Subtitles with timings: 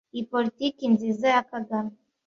[0.13, 1.93] Iyi politiki nziza ya Kagame